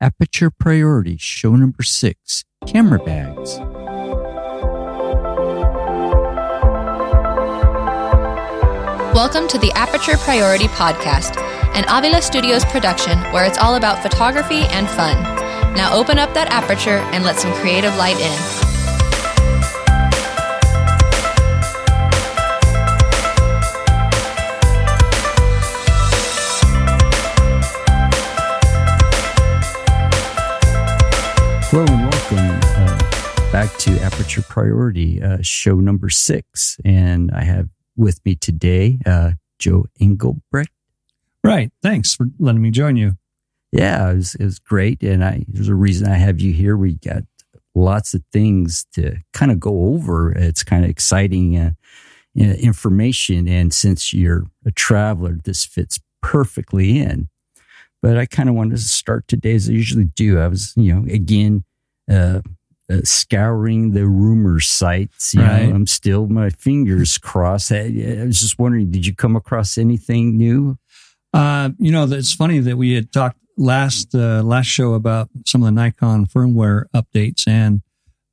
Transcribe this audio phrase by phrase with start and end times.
[0.00, 3.58] Aperture Priority Show Number 6 Camera Bags.
[9.12, 11.36] Welcome to the Aperture Priority Podcast,
[11.74, 15.20] an Avila Studios production where it's all about photography and fun.
[15.74, 18.57] Now open up that aperture and let some creative light in.
[31.70, 36.78] Hello and welcome uh, back to Aperture Priority, uh, show number six.
[36.82, 40.72] And I have with me today uh, Joe Engelbrecht.
[41.44, 41.70] Right.
[41.82, 43.18] Thanks for letting me join you.
[43.70, 45.02] Yeah, it was, it was great.
[45.02, 46.74] And I, there's a reason I have you here.
[46.74, 47.24] We got
[47.74, 50.32] lots of things to kind of go over.
[50.32, 51.72] It's kind of exciting uh,
[52.34, 53.46] information.
[53.46, 57.28] And since you're a traveler, this fits perfectly in.
[58.02, 60.38] But I kind of wanted to start today as I usually do.
[60.38, 61.64] I was, you know, again,
[62.10, 62.40] uh,
[62.90, 65.34] uh, scouring the rumor sites.
[65.34, 65.68] You Right.
[65.68, 67.72] know, I'm still my fingers crossed.
[67.72, 67.78] I,
[68.20, 70.78] I was just wondering, did you come across anything new?
[71.34, 75.62] Uh, you know, it's funny that we had talked last uh, last show about some
[75.62, 77.82] of the Nikon firmware updates, and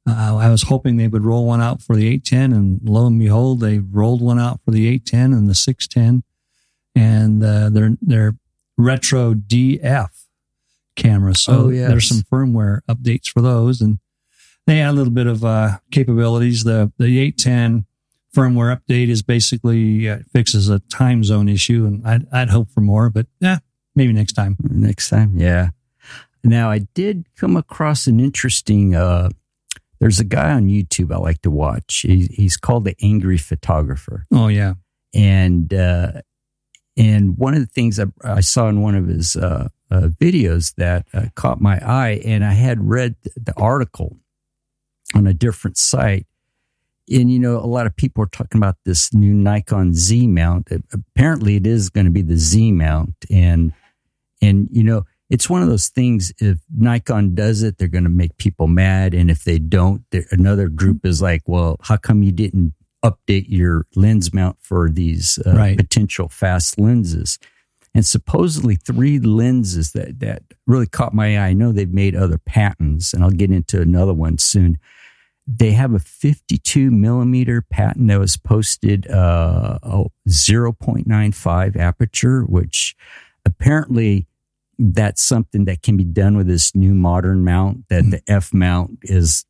[0.08, 3.20] uh, I was hoping they would roll one out for the 810, and lo and
[3.20, 6.24] behold, they rolled one out for the 810 and the 610,
[6.96, 8.36] and uh, they're they're
[8.78, 10.10] retro DF
[10.96, 11.42] cameras.
[11.42, 11.90] So Oh, yes.
[11.90, 14.00] there's some firmware updates for those, and
[14.68, 16.64] they add a little bit of uh, capabilities.
[16.64, 17.86] The the 810
[18.36, 22.82] firmware update is basically uh, fixes a time zone issue, and I'd, I'd hope for
[22.82, 23.60] more, but yeah,
[23.96, 24.58] maybe next time.
[24.62, 25.70] Next time, yeah.
[26.44, 28.94] Now I did come across an interesting.
[28.96, 29.30] Uh,
[30.00, 32.02] there's a guy on YouTube I like to watch.
[32.08, 34.74] He, he's called the Angry Photographer, Oh yeah,
[35.14, 36.22] and uh,
[36.98, 40.76] and one of the things I, I saw in one of his uh, uh, videos
[40.76, 44.18] that uh, caught my eye, and I had read the article
[45.14, 46.26] on a different site.
[47.10, 50.70] And you know, a lot of people are talking about this new Nikon Z mount.
[50.92, 53.74] Apparently, it is going to be the Z mount, and
[54.42, 56.34] and you know, it's one of those things.
[56.40, 60.70] If Nikon does it, they're going to make people mad, and if they don't, another
[60.70, 62.74] group is like, "Well, how come you didn't
[63.10, 65.78] update your lens mount for these uh, Right.
[65.78, 67.38] potential fast lenses?"
[67.94, 71.48] And supposedly, three lenses that that really caught my eye.
[71.50, 74.78] I know they've made other patents, and I'll get into another one soon.
[75.48, 82.96] They have a 52 millimeter patent that was posted, uh, oh, 0.95 aperture, which
[83.46, 84.28] apparently
[84.78, 88.98] that's something that can be done with this new modern mount that the F mount
[89.04, 89.46] is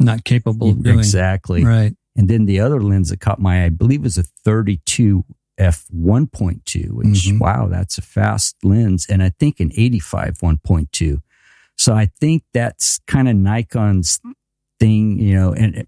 [0.00, 1.64] not capable of doing exactly.
[1.64, 1.94] right.
[2.16, 5.24] And then the other lens that caught my eye, I believe, was a 32
[5.58, 7.38] f 1.2, which Mhm.
[7.40, 11.22] wow, that's a fast lens, and I think an 85 1.2.
[11.76, 14.20] So I think that's kind of Nikon's
[14.80, 15.52] thing, you know.
[15.52, 15.86] And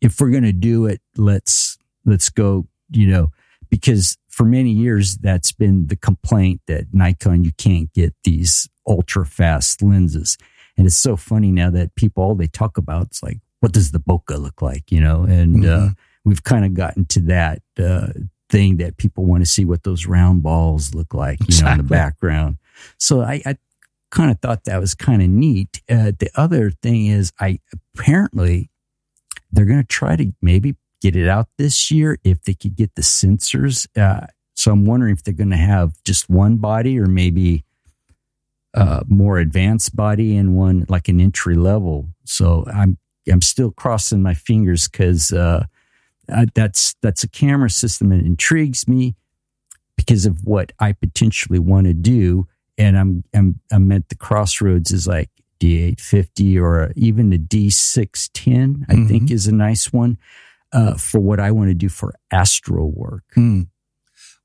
[0.00, 3.32] if we're going to do it, let's let's go, you know,
[3.70, 9.24] because for many years that's been the complaint that Nikon you can't get these ultra
[9.26, 10.36] fast lenses,
[10.76, 13.90] and it's so funny now that people all they talk about is like, what does
[13.90, 15.22] the bokeh look like, you know?
[15.22, 15.96] And uh, Mhm.
[16.24, 18.08] we've kind of gotten to that uh,
[18.50, 21.78] thing that people want to see what those round balls look like, you know, in
[21.78, 22.58] the background.
[22.98, 23.56] So I, I
[24.10, 25.82] kind of thought that was kind of neat.
[25.88, 27.58] Uh, the other thing is, I
[27.94, 28.70] apparently
[29.50, 32.94] they're going to try to maybe get it out this year if they could get
[32.94, 33.86] the sensors.
[33.96, 37.64] Uh, so I'm wondering if they're going to have just one body or maybe
[38.74, 42.08] uh, more advanced body and one like an entry level.
[42.24, 42.98] So I'm
[43.30, 45.66] I'm still crossing my fingers because uh,
[46.54, 49.14] that's that's a camera system that intrigues me
[49.96, 52.46] because of what I potentially want to do,
[52.78, 58.84] and I'm I'm I'm at the crossroads is like D850 or even the D610.
[58.88, 60.18] I think is a nice one
[60.72, 63.24] uh, for what I want to do for astro work.
[63.34, 63.62] Hmm.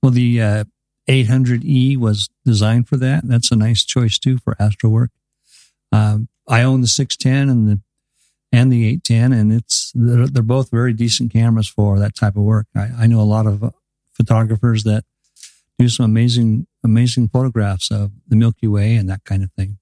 [0.01, 0.63] Well, the uh,
[1.07, 3.27] 800E was designed for that.
[3.27, 5.11] That's a nice choice too for astro work.
[5.91, 7.81] Um, I own the 610 and the
[8.51, 12.43] and the 810, and it's they're, they're both very decent cameras for that type of
[12.43, 12.67] work.
[12.75, 13.71] I, I know a lot of uh,
[14.13, 15.03] photographers that
[15.79, 19.77] do some amazing amazing photographs of the Milky Way and that kind of thing.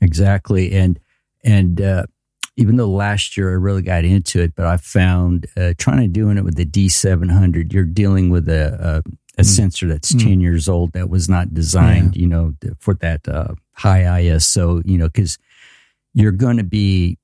[0.00, 0.72] Exactly.
[0.72, 0.98] And,
[1.44, 2.04] and, uh,
[2.56, 6.08] even though last year I really got into it, but I found, uh, trying to
[6.08, 9.46] doing it with the D700, you're dealing with a, a, a Mm.
[9.46, 10.22] sensor that's Mm.
[10.24, 14.98] 10 years old that was not designed, you know, for that, uh, high ISO, you
[14.98, 15.38] know, cause
[16.12, 17.18] you're going to be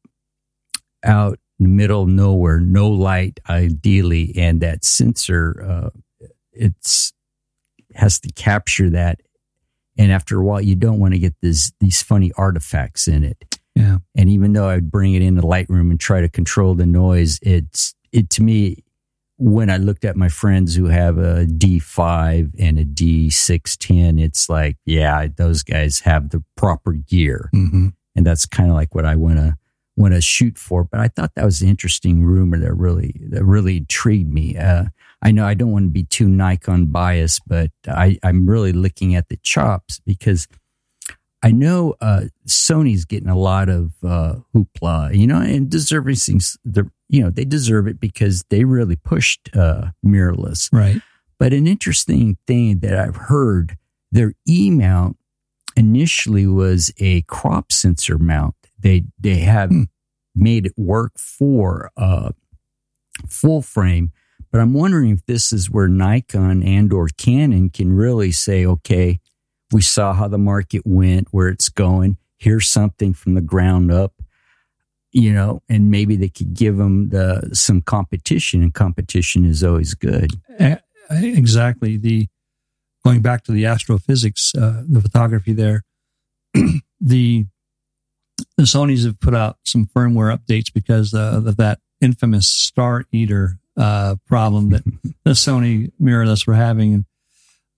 [1.05, 4.35] out in the middle of nowhere, no light ideally.
[4.37, 7.13] And that sensor, uh, it's
[7.95, 9.21] has to capture that
[9.99, 13.59] And after a while, you don't want to get this, these funny artifacts in it.
[13.75, 13.99] Yeah.
[14.15, 17.95] And even though I'd bring it into Lightroom and try to control the noise, it's,
[18.13, 18.85] it to me,
[19.39, 24.79] when I looked at my friends who have a D5 and a D610, it's like,
[24.87, 27.51] yeah, those guys have the proper gear.
[27.55, 27.89] Mm-hmm.
[28.15, 29.57] And that's kind of like what I want to
[29.97, 30.85] want to shoot for.
[30.85, 34.57] But I thought that was an interesting rumor that really that really intrigued me.
[34.57, 34.87] Uh,
[35.23, 39.15] I know I don't want to be too Nikon biased, but I, I'm really looking
[39.15, 40.47] at the chops because
[41.43, 46.57] I know uh, Sony's getting a lot of uh, hoopla, you know, and deserving things.
[47.09, 50.69] You know, they deserve it because they really pushed uh, mirrorless.
[50.73, 51.01] Right.
[51.39, 53.77] But an interesting thing that I've heard,
[54.11, 55.19] their E mount
[55.77, 58.55] initially was a crop sensor mount.
[58.79, 59.83] They they have Hmm.
[60.35, 62.31] made it work for uh,
[63.29, 64.11] full frame,
[64.53, 69.19] but I'm wondering if this is where Nikon and or Canon can really say, okay,
[69.73, 72.19] we saw how the market went, where it's going.
[72.39, 74.13] Here's something from the ground up,
[75.11, 79.95] you know, and maybe they could give them the some competition, and competition is always
[79.95, 80.33] good.
[80.59, 80.77] Eh,
[81.09, 81.97] Exactly.
[81.97, 82.27] The
[83.05, 85.85] going back to the astrophysics, uh, the photography there,
[87.01, 87.47] the
[88.57, 93.59] the Sony's have put out some firmware updates because uh, of that infamous Star Eater
[93.77, 94.85] uh, problem that
[95.25, 97.05] the Sony mirrorless were having, and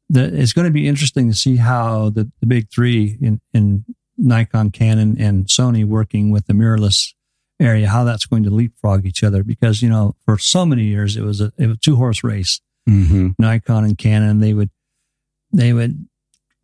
[0.09, 3.85] the, it's going to be interesting to see how the, the big three in, in
[4.17, 7.15] Nikon, Canon, and Sony working with the mirrorless
[7.61, 9.43] area, how that's going to leapfrog each other.
[9.43, 12.25] Because you know, for so many years it was a it was a two horse
[12.25, 12.61] race.
[12.89, 13.31] Mm-hmm.
[13.39, 14.71] Nikon and Canon, they would,
[15.53, 16.09] they would,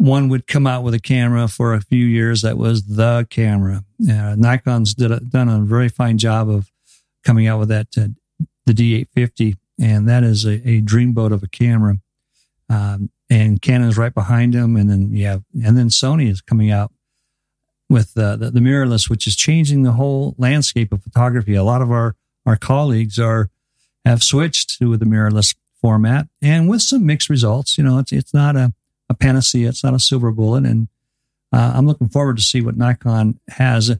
[0.05, 3.85] one would come out with a camera for a few years that was the camera.
[4.03, 6.71] Uh, Nikon's did a, done a very fine job of
[7.25, 8.09] coming out with that, uh,
[8.67, 11.97] the D850, and that is a, a dreamboat of a camera.
[12.69, 16.93] Um, and Canon's right behind them, and then yeah, and then Sony is coming out
[17.89, 21.55] with uh, the, the mirrorless, which is changing the whole landscape of photography.
[21.55, 22.15] A lot of our
[22.45, 23.49] our colleagues are
[24.05, 27.79] have switched to the mirrorless format and with some mixed results.
[27.79, 28.75] You know, it's it's not a,
[29.09, 30.89] a panacea, it's not a silver bullet, and
[31.53, 33.97] uh, I'm looking forward to see what Nikon has.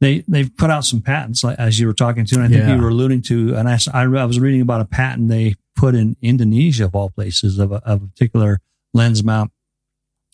[0.00, 2.60] They they've put out some patents, like, as you were talking to, and I think
[2.60, 2.76] Yeah.
[2.76, 3.54] you were alluding to.
[3.56, 7.10] And I, I, I was reading about a patent they put in Indonesia of all
[7.10, 8.60] places of a, of a particular
[8.94, 9.50] lens mount.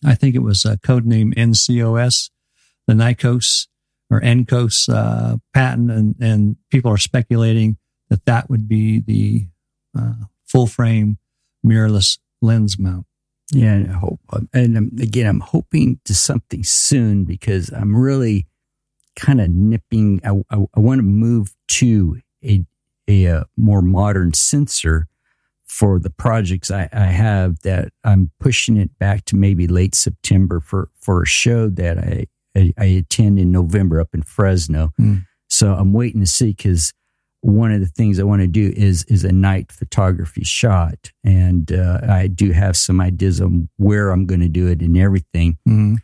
[0.05, 2.31] I think it was a code name NCOS,
[2.87, 3.67] the Nikos
[4.11, 7.79] or NCOS uh, patent, and and people are speculating
[8.11, 9.47] that that would be the
[9.99, 10.15] uh,
[10.47, 11.17] full frame
[11.67, 13.07] mirrorless lens mount.
[13.53, 14.21] Yeah, and I hope.
[14.53, 18.47] And um, again, I'm hoping to something soon because I'm really
[19.17, 20.21] kind of nipping.
[20.25, 22.65] I, I, I want to move to a
[23.07, 25.09] a, uh more modern sensor
[25.67, 27.61] for the projects I, I have.
[27.61, 32.27] That I'm pushing it back to maybe late September for for a show that I
[32.57, 34.93] I, I attend in November up in Fresno.
[34.97, 35.17] Hmm.
[35.49, 36.93] So I'm waiting to see because
[37.45, 41.71] one of the things I want to do is is a night photography shot, and
[41.71, 45.59] uh, I do have some ideas on where I'm going to do it and everything.
[45.69, 45.97] Mm-hmm.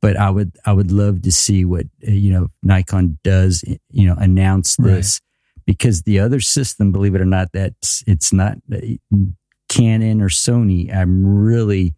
[0.00, 3.62] But I would I would love to see what uh, you know Nikon does.
[3.90, 4.94] You know, announce Right.
[4.94, 5.20] this
[5.66, 8.78] because the other system, believe it or not, that's it's not uh,
[9.68, 10.94] Canon or Sony.
[10.94, 11.94] I'm really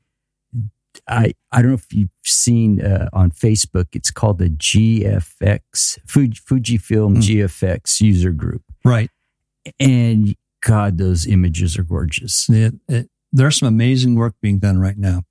[1.06, 3.86] I I don't know if you've seen uh, on Facebook.
[3.92, 7.20] It's called the GFX Fuji, Fujifilm Hmm.
[7.20, 9.10] GFX user group, Right.
[9.80, 12.48] and God, those images are gorgeous.
[12.48, 15.22] It, it, there's some amazing work being done right now,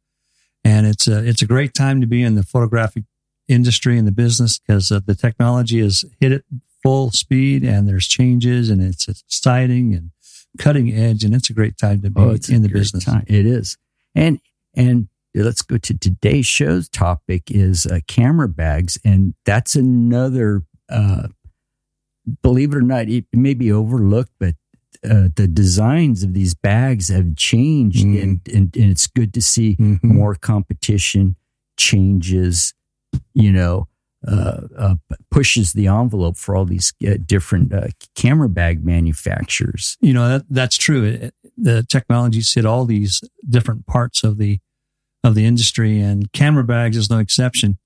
[0.63, 3.03] and it's a it's a great time to be in the photographic
[3.47, 6.45] industry and the business because uh, the technology has hit it
[6.83, 10.11] full speed, and there's changes, and it's exciting and
[10.59, 13.03] cutting edge, and it's a great time to be Oh, in the business.
[13.05, 13.23] time.
[13.27, 13.77] It is,
[14.15, 14.39] and
[14.75, 20.63] and let's go to today's show's topic is uh, camera bags, and that's another.
[20.89, 21.27] Uh,
[22.41, 24.55] believe it or not, it may be overlooked, but
[25.03, 28.23] uh, the designs of these bags have changed, Mm.
[28.23, 30.03] and, and and it's good to see Mhm.
[30.03, 31.35] more competition,
[31.77, 32.73] changes,
[33.33, 33.87] you know,
[34.27, 34.95] uh, uh,
[35.29, 39.95] pushes the envelope for all these uh, different uh, camera bag manufacturers.
[40.01, 41.03] you know that that's true.
[41.03, 44.59] It, the technologies hit all these different parts of the
[45.23, 47.77] of the industry, and camera bags is no exception.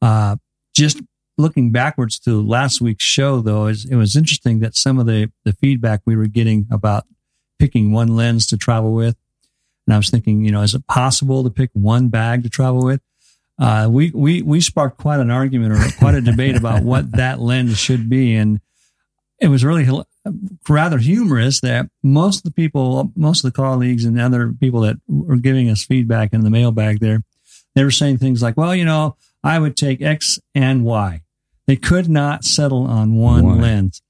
[0.00, 0.36] Uh,
[0.74, 1.00] just
[1.42, 5.30] looking backwards to last week's show, though, is it was interesting that some of the
[5.44, 7.04] the feedback we were getting about
[7.58, 9.16] picking one lens to travel with,
[9.86, 12.84] and I was thinking, you know, is it possible to pick one bag to travel
[12.84, 13.02] with?
[13.58, 17.40] Uh, we we we sparked quite an argument or quite a debate about what that
[17.40, 18.60] lens should be, and
[19.38, 19.88] it was really
[20.68, 24.96] rather humorous that most of the people, most of the colleagues and other people that
[25.08, 27.24] were giving us feedback in the mailbag there,
[27.74, 31.21] they were saying things like, well, you know, I would take X and Y.
[31.72, 33.60] They could not settle on one, One.
[33.62, 34.02] lens.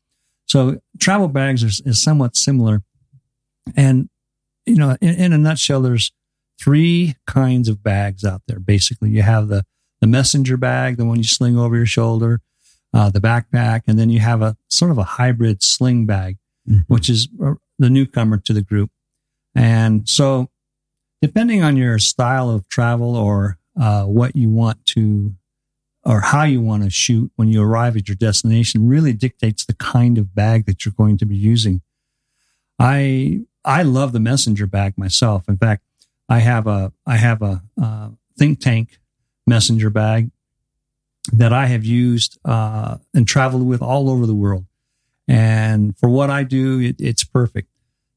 [0.47, 2.83] So travel bags are, is somewhat similar.
[3.76, 4.09] And,
[4.66, 6.11] you know, in, in a nutshell, there's
[6.61, 8.59] three kinds of bags out there.
[8.59, 9.64] Basically, you have the,
[10.00, 12.40] the messenger bag, the one you sling over your shoulder,
[12.92, 16.38] uh, the backpack, and then you have a sort of a hybrid sling bag,
[16.69, 16.83] Mhm.
[16.88, 18.90] which is uh, the newcomer to the group.
[19.54, 20.50] And so
[21.21, 25.37] depending on your style of travel or uh, what you want to
[26.04, 29.75] or how you want to shoot when you arrive at your destination really dictates the
[29.75, 31.80] kind of bag that you're going to be using.
[32.78, 35.44] I I love the messenger bag myself.
[35.49, 35.85] In fact,
[36.28, 38.99] I have a I have a uh, think tank
[39.47, 40.30] messenger bag
[41.32, 44.66] that I have used uh, and traveled with all over the world.
[45.28, 47.68] And for what I do, it, it's perfect.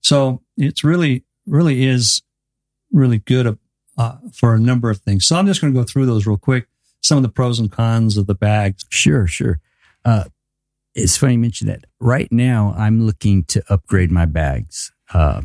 [0.01, 2.24] So it's really really is
[2.92, 3.60] really good
[3.98, 5.25] uh, for a number of things.
[5.25, 6.68] So I'm just going to go through those real quick.
[7.06, 8.84] Some of the pros and cons of the bags.
[8.90, 9.60] Sure, sure.
[10.04, 10.24] Uh,
[10.96, 11.86] it's funny you mention that.
[12.00, 14.92] Right now, I'm looking to upgrade my bags.
[15.14, 15.44] Uh,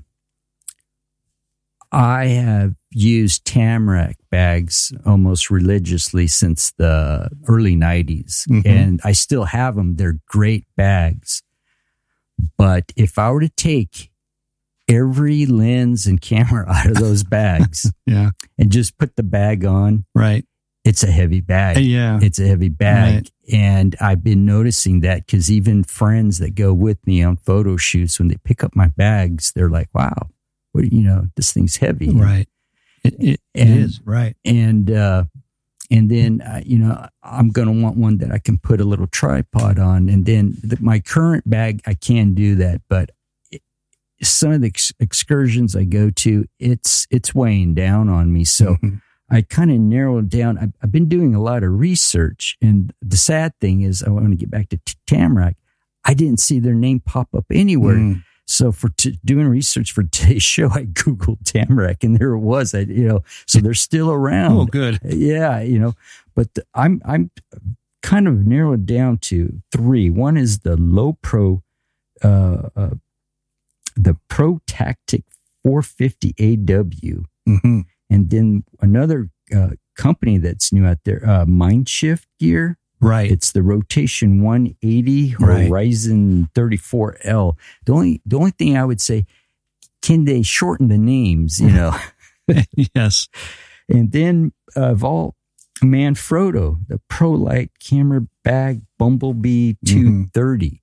[1.93, 8.63] I have used Tamrac bags almost religiously since the early 90s, Mhm.
[8.65, 9.97] and I still have them.
[9.97, 11.43] They're great bags.
[12.57, 14.11] But if I were to take
[14.89, 18.31] every lens and camera out of those bags Yeah.
[18.57, 20.47] and just put the bag on, Right.
[20.85, 22.19] It's a heavy bag Yeah.
[22.23, 23.15] it's a heavy bag.
[23.15, 23.31] Right.
[23.53, 28.19] And I've been noticing that because even friends that go with me on photo shoots,
[28.19, 30.31] when they pick up my bags, they're like, wow,
[30.73, 32.11] what, you know, this thing's heavy.
[32.11, 32.49] Right.
[33.05, 34.01] It, it, it And- is.
[34.05, 34.37] Right.
[34.45, 35.25] And, uh,
[35.91, 38.85] and then, uh, you know, I'm going to want one that I can put a
[38.85, 40.09] little tripod on.
[40.09, 42.81] And then the, my current bag, I can do that.
[42.89, 43.11] But
[43.51, 43.61] it,
[44.23, 48.45] some of the ex- excursions I go to, it's, it's weighing down on me.
[48.45, 49.01] So, Mhm.
[49.31, 50.59] I kind of narrowed down.
[50.59, 54.31] I've, I've been doing a lot of research, and the sad thing is, I want
[54.31, 55.55] to get back to T- Tamrac.
[56.05, 57.97] I didn't see their name pop up anywhere.
[57.97, 58.25] Mm.
[58.47, 62.75] So for t- doing research for today's show, I googled Tamrac, and there it was.
[62.75, 64.59] I, you know, so they're still around.
[64.59, 64.99] Oh, good.
[65.05, 65.95] Yeah, you know,
[66.35, 67.31] but the, I'm I'm
[68.03, 70.11] kind of narrowed down to three.
[70.11, 71.63] One is the Lowepro,
[72.25, 72.91] uh, uh,
[73.97, 75.25] the Pro Tactic
[75.63, 77.81] 450 AW hmm
[78.11, 82.77] and then another uh, company that's new out there, uh, Mindshift Gear.
[83.01, 83.31] Right.
[83.31, 85.69] It's the Rotation 180 Right.
[85.69, 87.55] Horizon 34L.
[87.87, 89.25] The only the only thing I would say,
[90.03, 91.59] can they shorten the names?
[91.61, 91.97] You know,
[92.95, 93.29] yes.
[93.89, 95.35] and then uh, of all
[95.83, 100.31] Manfrotto, the Pro Light Camera Bag Bumblebee Mhm.
[100.33, 100.83] 230.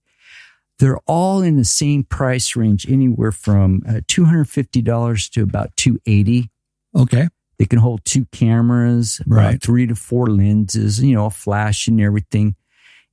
[0.79, 6.49] They're all in the same price range, anywhere from uh, $250 to about 280
[6.97, 7.27] Okay.
[7.59, 9.61] they can hold two cameras, about Right.
[9.63, 12.55] three to four lenses, you know, a flash and everything.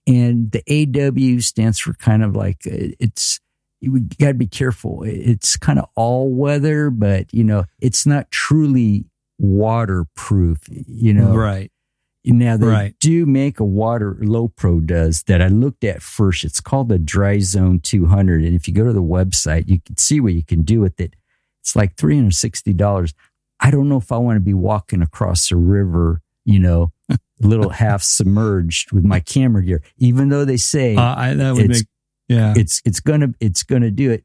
[0.06, 3.40] And the AW stands for kind of like it's
[3.80, 5.02] you got to be careful.
[5.04, 9.06] It's kind of all weather, but you know, it's not truly
[9.38, 10.58] waterproof.
[10.70, 11.70] You know, Right.
[12.24, 12.94] now they Right.
[13.00, 16.44] do make a water Lowepro does that I looked at first.
[16.44, 19.96] It's called the Dry Zone 200, and if you go to the website, you can
[19.96, 21.16] see what you can do with it.
[21.62, 23.14] It's like three hundred sixty dollars.
[23.61, 27.18] I don't know if I want to be walking across a river, you know, a
[27.40, 31.64] little half submerged with my camera gear, even though they say Uh, I, that would
[31.64, 31.88] It's- make,
[32.28, 32.54] yeah.
[32.56, 34.25] it's it's gonna it's gonna do it.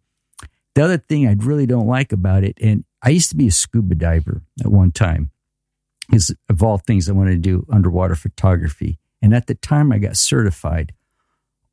[0.75, 3.51] The other thing I really don't like about it, and I used to be a
[3.51, 5.31] scuba diver at one time,
[6.13, 8.99] is of all things I wanted to do underwater photography.
[9.21, 10.93] And at the time I got certified,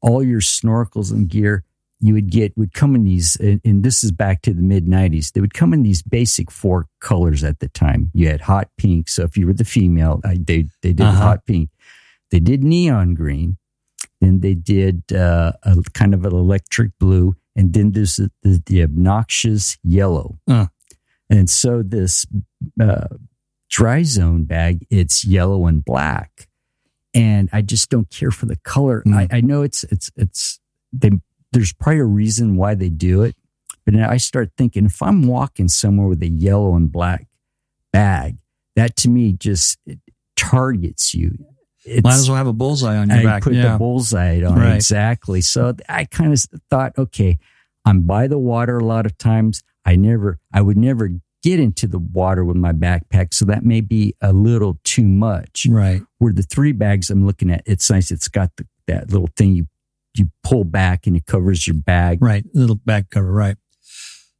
[0.00, 1.64] all your snorkels and gear
[2.00, 4.86] you would get would come in these, and, and this is back to the mid
[4.86, 5.32] '90s.
[5.32, 8.10] They would come in these basic four colors at the time.
[8.12, 11.22] You had hot pink, so if you were the female, I, they they did Uh-huh.
[11.22, 11.70] hot pink.
[12.30, 13.56] They did neon green.
[14.20, 18.62] Then they did uh, a kind of an electric blue, and then there's the, the,
[18.66, 20.38] the obnoxious yellow.
[20.48, 20.66] Uh.
[21.30, 22.24] And so this
[22.80, 23.08] uh,
[23.68, 26.48] dry zone bag, it's yellow and black,
[27.14, 29.02] and I just don't care for the color.
[29.06, 29.14] Mm.
[29.32, 30.60] I, I know it's it's it's
[30.92, 31.10] they,
[31.56, 33.34] there's probably a reason why they do it,
[33.86, 37.26] but then I start thinking if I'm walking somewhere with a yellow and black
[37.94, 38.36] bag,
[38.74, 39.98] that to me just it
[40.36, 41.32] targets you.
[41.86, 43.42] It's, Might as well have a bullseye on your I back.
[43.42, 43.72] put yeah.
[43.72, 44.74] the bullseye on Right.
[44.74, 45.40] exactly.
[45.40, 47.38] So I kind of thought, okay,
[47.86, 49.62] I'm by the water a lot of times.
[49.86, 51.08] I never, I would never
[51.42, 55.66] get into the water with my backpack, so that may be a little too much.
[55.70, 56.02] right.
[56.18, 58.10] Where the three bags I'm looking at, it's nice.
[58.10, 59.68] It's got the, that little thing you
[60.18, 62.18] you pull back and it covers your bag.
[62.20, 62.44] Right.
[62.54, 63.30] Little bag cover.
[63.30, 63.56] Right.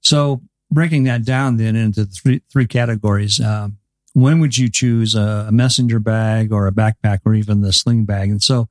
[0.01, 3.41] So breaking that down then into three, three categories.
[3.41, 3.79] Um,
[4.13, 8.31] when would you choose a, messenger bag or a backpack or even the sling bag?
[8.31, 8.69] And so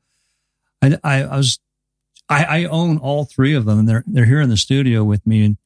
[0.81, 1.59] I, I, I was,
[2.27, 5.25] I, I, own all three of them and they're, they're here in the studio with
[5.27, 5.45] me.
[5.45, 5.57] And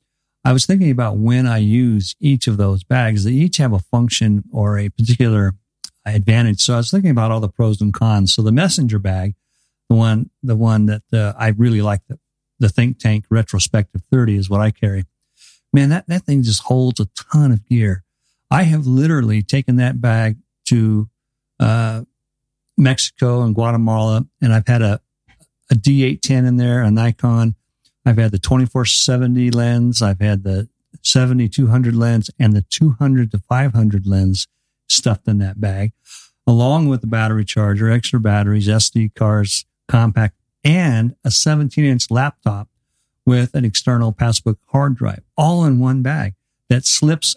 [0.43, 3.24] I was thinking about when I use each of those bags.
[3.24, 5.55] They each have a function or a particular
[6.05, 6.62] advantage.
[6.62, 8.34] So I was thinking about all the pros and cons.
[8.34, 9.36] So the messenger bag,
[9.89, 12.19] the one, the one that uh, I really like, the,
[12.60, 15.05] the Think Tank Retrospective 30 is what I carry.
[15.74, 18.03] Man, that, that thing just holds a ton of gear.
[18.51, 21.10] I have literally taken that bag to
[21.60, 22.03] uh,
[22.77, 25.01] Mexico and Guatemala, and I've had a,
[25.72, 27.55] a D810 in there, a Nikon.
[28.05, 30.01] I've had the 2470 lens.
[30.01, 30.69] I've had the
[31.03, 34.48] 7200 lens and the 200 to 500 lens
[34.88, 35.93] stuffed in that bag,
[36.48, 42.69] along with the battery charger, extra batteries, SD cards, compact, and a 17 inch laptop
[43.25, 46.36] with an external passbook hard drive, all in one bag
[46.69, 47.36] that slips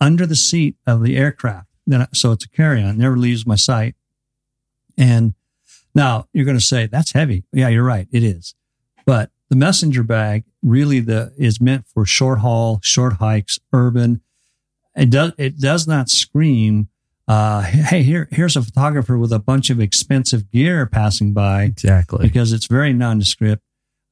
[0.00, 1.66] under the seat of the aircraft.
[1.86, 3.94] Then, so it's a carry-on, never leaves my sight.
[4.96, 5.34] And
[5.94, 7.44] now you're going to say that's heavy.
[7.52, 8.06] Yeah, you're right.
[8.12, 8.54] It is.
[9.06, 14.20] But the messenger bag really the is meant for short haul, short hikes, urban.
[14.96, 16.88] It does it does not scream.
[17.30, 21.62] Uh, hey, here here's a photographer with a bunch of expensive gear passing by.
[21.62, 23.62] Exactly, because it's very nondescript.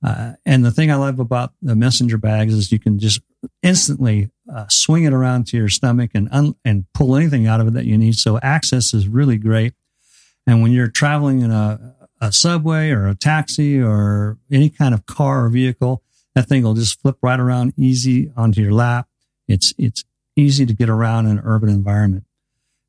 [0.07, 3.21] Uh, and the thing I love about the messenger bags is you can just
[3.61, 7.67] instantly uh, swing it around to your stomach and un- and pull anything out of
[7.67, 8.15] it that you need.
[8.15, 9.75] So access is really great.
[10.47, 15.07] And when you're traveling in a, a subway or a taxi or any kind of
[15.07, 16.05] car or vehicle,
[16.37, 19.09] that thing will just flip right around easy onto your lap.
[19.49, 20.05] It's it's
[20.37, 22.23] easy to get around in an urban environment.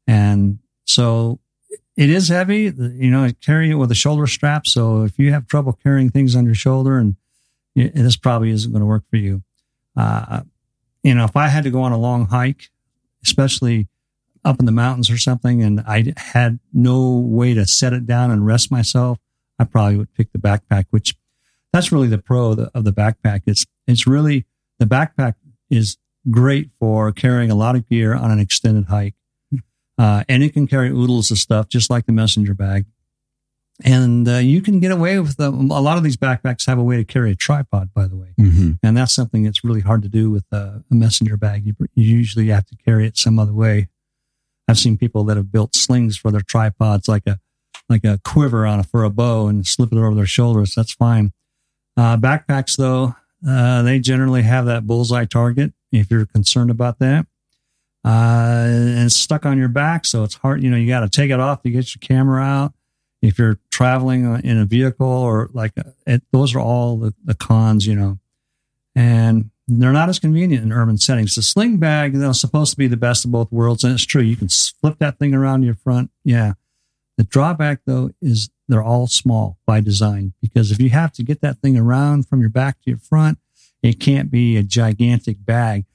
[0.10, 1.40] And so
[1.96, 2.74] it is heavy.
[2.76, 4.66] You know, carry it with a shoulder strap.
[4.66, 7.16] So if you have trouble carrying things on your shoulder, and
[7.76, 9.44] this probably isn't going to work for you.
[9.96, 10.42] Uh,
[11.04, 12.70] you know, if I had to go on a long hike,
[13.24, 13.88] especially
[14.44, 18.32] up in the mountains or something, and I had no way to set it down
[18.32, 19.20] and rest myself,
[19.60, 21.16] I probably would pick the backpack, which
[21.72, 23.42] that's really the pro of the, of the backpack.
[23.46, 24.48] It's, it's really
[24.80, 25.36] the backpack
[25.70, 25.98] is
[26.32, 29.14] great for carrying a lot of gear on an extended hike.
[30.00, 32.86] Uh, and it can carry oodles of stuff, just like the messenger bag.
[33.84, 35.70] And uh, you can get away with them.
[35.72, 38.34] A lot of these backpacks have a way to carry a tripod, by the way.
[38.40, 38.72] Mm-hmm.
[38.82, 41.66] And that's something that's really hard to do with a, a messenger bag.
[41.66, 43.90] You, you, usually have to carry it some other way.
[44.70, 47.40] I've seen people that have built slings for their tripods, like a
[47.90, 50.76] like a quiver on a, for a bow, and slip it over their shoulders.
[50.76, 51.34] That's fine.
[51.98, 53.16] Uh, backpacks, though,
[53.48, 55.74] uh, they generally have that bullseye target.
[55.92, 57.26] If you're concerned about that,
[58.06, 60.64] uh, and it's stuck on your back, so it's hard.
[60.64, 62.74] You know, you got to take it off to get your camera out
[63.22, 67.34] if you're traveling in a vehicle or like uh, it, those are all the, the,
[67.34, 68.18] cons, you know,
[68.96, 71.36] and they're not as convenient in urban settings.
[71.36, 73.84] The sling bag, you know, is supposed to be the best of both worlds.
[73.84, 74.22] And it's true.
[74.22, 76.12] You can flip that thing around your front.
[76.24, 76.54] Yeah.
[77.18, 81.42] The drawback though is they're all small by design because if you have to get
[81.42, 83.40] that thing around from your back to your front,
[83.82, 85.86] it can't be a gigantic bag.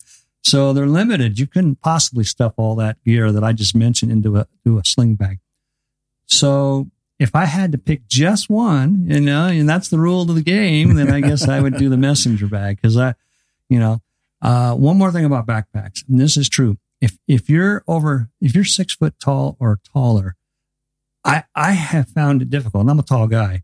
[0.44, 1.38] So they're limited.
[1.38, 4.84] You couldn't possibly stuff all that gear that I just mentioned into a, into a
[4.84, 5.40] sling bag.
[6.26, 10.34] So if I had to pick just one, you know, and that's the rule of
[10.34, 13.14] the game, then I guess I would do the messenger bag because I,
[13.68, 14.02] you know,
[14.42, 16.76] uh, one more thing about backpacks, and this is true.
[17.00, 20.36] If if you're over, if you're six foot tall or taller,
[21.24, 22.82] I I have found it difficult.
[22.82, 23.62] And I'm a tall guy.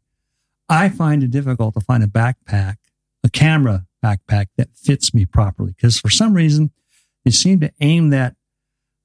[0.68, 2.76] I find it difficult to find a backpack,
[3.24, 6.70] a camera backpack that fits me properly because for some reason
[7.24, 8.34] they seem to aim that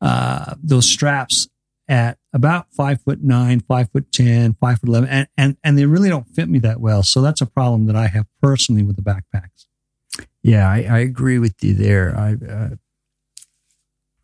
[0.01, 1.47] uh, those straps
[1.87, 5.85] at about five foot nine, five foot ten, five foot eleven, and, and and they
[5.85, 7.03] really don't fit me that well.
[7.03, 9.65] So that's a problem that I have personally with the backpacks.
[10.41, 12.15] Yeah, I, I agree with you there.
[12.17, 12.69] I uh,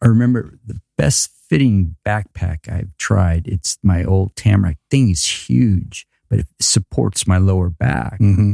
[0.01, 3.47] I remember the best fitting backpack I've tried.
[3.47, 4.77] It's my old Tamrac.
[4.89, 8.19] Thing is huge, but it supports my lower back.
[8.19, 8.53] Mm-hmm.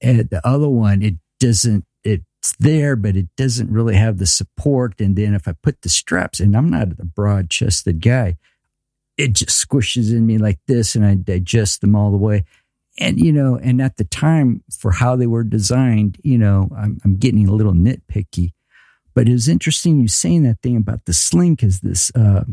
[0.00, 1.84] And the other one, it doesn't.
[2.04, 5.00] It's there, but it doesn't really have the support.
[5.00, 8.36] And then if I put the straps, and I'm not a broad chested guy,
[9.16, 12.44] it just squishes in me like this, and I digest them all the way.
[12.98, 16.98] And you know, and at the time for how they were designed, you know, I'm,
[17.04, 18.52] I'm getting a little nitpicky.
[19.14, 22.44] But it was interesting you saying that thing about the sling because this, uh,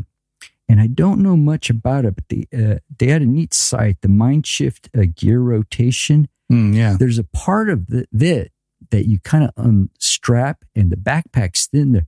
[0.68, 4.00] and I don't know much about it, but they uh, they had a neat site,
[4.00, 6.28] the Mindshift uh, gear rotation.
[6.52, 8.50] Mm, yeah, there's a part of the, that
[8.90, 12.06] that you kind of unstrap, and the backpack's in there,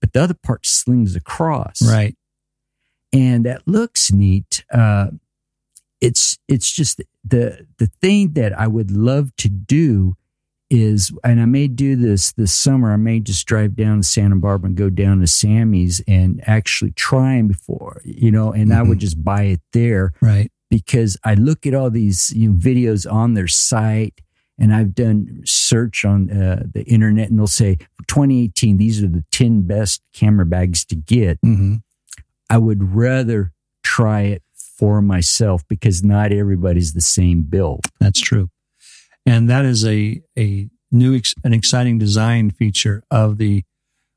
[0.00, 1.80] but the other part slings across.
[1.82, 2.16] Right,
[3.12, 4.64] and that looks neat.
[4.72, 5.08] Uh,
[6.00, 10.16] it's it's just the the thing that I would love to do
[10.72, 12.92] is, and I may do this this summer.
[12.92, 16.92] I may just drive down to Santa Barbara and go down to Samy's and actually
[16.92, 19.00] try them before, you know, and I would Mhm.
[19.00, 20.52] just buy it there Right.
[20.70, 24.20] Because I look at all these you know, videos on their site
[24.58, 29.08] and I've done search on uh, the internet and they'll say for 2018, these are
[29.08, 31.38] the 10 best camera bags to get.
[31.42, 31.76] hmm
[32.52, 33.52] I would rather
[33.84, 37.84] try it for myself because not everybody's the same build.
[38.00, 38.50] That's true.
[39.24, 43.62] And that is a, a new, ex- an exciting design feature of the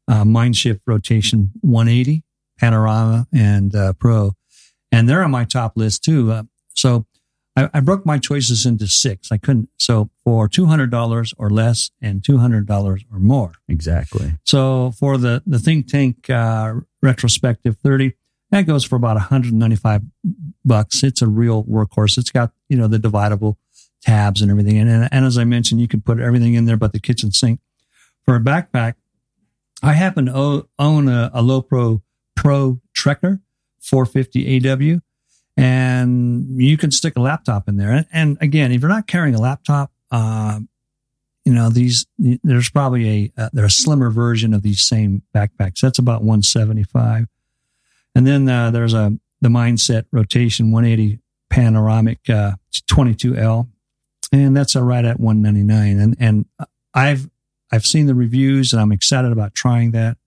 [0.07, 2.23] uh, Mindshift Rotation 180
[2.57, 4.33] Panorama and uh, Pro.
[4.93, 6.31] And they're on my top list too.
[6.31, 6.43] Uh,
[6.75, 7.07] so
[7.55, 9.31] I, I broke my choices into six.
[9.31, 9.69] I couldn't.
[9.79, 13.53] So for $200 or less and $200 or more.
[13.67, 14.33] Exactly.
[14.43, 18.13] So for the, the Think Tank uh, retrospective 30,
[18.51, 20.03] that goes for about 195
[20.63, 21.01] bucks.
[21.01, 22.19] It's a real workhorse.
[22.19, 23.55] It's got, you know, the dividable
[24.03, 24.77] tabs and everything.
[24.77, 27.31] And, and, and as I mentioned, you can put everything in there but the kitchen
[27.31, 27.59] sink.
[28.25, 28.93] For a backpack,
[29.81, 32.03] I happen to own a, a Lowepro
[32.35, 33.41] Pro Trekker
[33.83, 34.99] 450 AW
[35.55, 37.91] and you can stick a laptop in there.
[37.91, 40.59] And, and again, if you're not carrying a laptop, uh,
[41.45, 45.79] you know, these, there's probably a, uh, they're a slimmer version of these same backpacks.
[45.81, 47.27] That's about 175.
[48.15, 51.19] And then, uh, there's a, the Mindshift rotation 180
[51.49, 52.53] panoramic, uh,
[52.89, 53.67] 22L.
[54.31, 55.99] And that's uh, right at 199.
[55.99, 56.45] And, and
[56.93, 57.29] I've,
[57.71, 60.17] I've seen the reviews and I'm excited about trying that.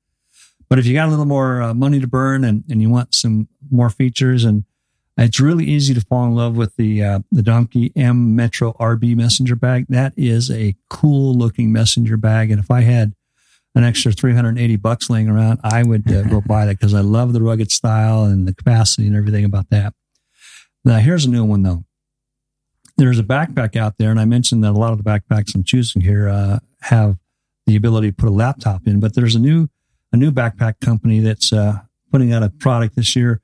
[0.68, 3.14] But if you got a little more uh, money to burn and, and you want
[3.14, 4.64] some more features and
[5.18, 9.16] it's really easy to fall in love with the uh, the Donkey M Metro RB
[9.16, 9.86] messenger bag.
[9.88, 13.14] That is a cool looking messenger bag, and if I had
[13.74, 17.32] an extra 380 bucks laying around, I would uh, go buy that because I love
[17.32, 19.94] the rugged style and the capacity and everything about that.
[20.84, 21.84] Now, here's a new one though.
[22.98, 25.64] There's a backpack out there, and I mentioned that a lot of the backpacks I'm
[25.64, 27.16] choosing here uh, have
[27.66, 29.68] the ability to put a laptop in, but there's a new
[30.12, 33.40] a new backpack company that's uh, putting out a product this year.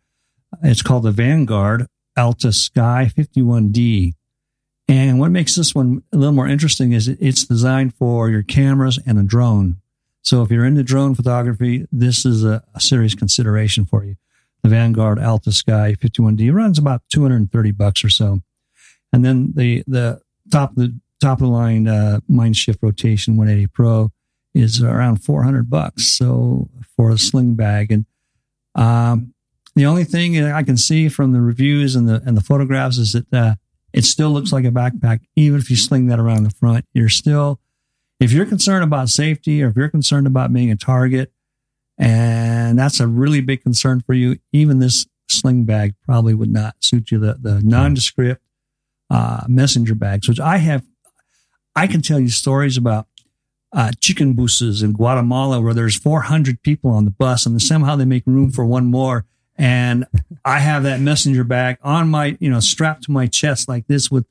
[0.63, 4.13] It's called the Vanguard Alta Sky 51D.
[4.89, 8.99] And what makes this one a little more interesting is it's designed for your cameras
[9.07, 9.77] and a drone.
[10.23, 14.17] So if you're into drone photography, this is a, a serious consideration for you.
[14.63, 18.41] The Vanguard Alta Sky 51D runs about 230 bucks or so.
[19.13, 20.21] And then the, the
[20.51, 24.11] top of the top of the line, uh, Mindshift Rotation 180 Pro
[24.55, 26.07] is around 400 bucks.
[26.07, 28.07] So for a sling bag and,
[28.75, 29.35] um,
[29.75, 33.13] the only thing I can see from the reviews and the and the photographs is
[33.13, 33.55] that uh,
[33.93, 36.85] it still looks like a backpack, even if you sling that around the front.
[36.93, 37.61] You're still,
[38.21, 41.33] if you're concerned about safety or if you're concerned about being a target,
[41.99, 46.77] and that's a really big concern for you, even this sling bag probably would not
[46.81, 47.19] suit you.
[47.19, 48.43] The the nondescript
[49.09, 50.85] uh, messenger bags, which I have,
[51.75, 53.07] I can tell you stories about
[53.73, 58.05] uh, chicken buses in Guatemala where there's 400 people on the bus and somehow they
[58.05, 59.25] make room for one more.
[59.57, 60.07] And
[60.45, 64.11] I have that messenger bag on my, you know, strapped to my chest like this
[64.11, 64.27] with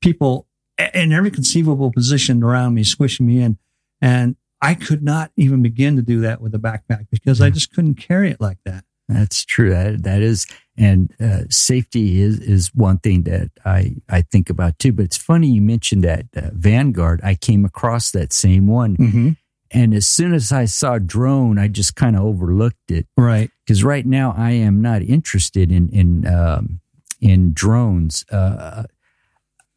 [0.00, 0.46] people
[0.94, 3.58] in every conceivable position around me, squishing me in.
[4.00, 7.72] And I could not even begin to do that with a backpack because I just
[7.72, 8.84] couldn't carry it like that.
[9.08, 9.70] That's true.
[9.70, 14.78] That, that is, and uh, safety is is one thing that I I think about
[14.78, 14.92] too.
[14.92, 17.20] But it's funny you mentioned that uh, Vanguard.
[17.22, 19.30] I came across that same one, Mm-hmm.
[19.70, 23.50] and as soon as I saw drone, I just kind of overlooked it Right.
[23.64, 26.80] because right now I am not interested in in um,
[27.20, 28.24] in drones.
[28.30, 28.84] Uh,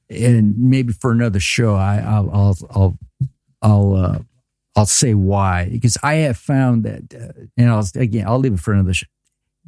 [0.09, 2.97] and maybe for another show, I, I'll I'll I'll
[3.61, 4.19] I'll, uh,
[4.75, 8.59] I'll say why because I have found that, uh, and I'll again I'll leave it
[8.59, 9.07] for another show.